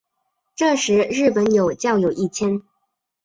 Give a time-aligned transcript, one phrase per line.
[0.55, 2.63] 这时日本有教友一千。